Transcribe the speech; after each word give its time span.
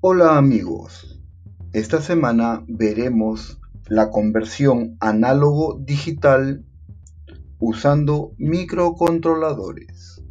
Hola 0.00 0.38
amigos, 0.38 1.20
esta 1.72 2.00
semana 2.00 2.62
veremos 2.68 3.58
la 3.88 4.12
conversión 4.12 4.96
análogo-digital 5.00 6.64
usando 7.58 8.30
microcontroladores. 8.38 10.22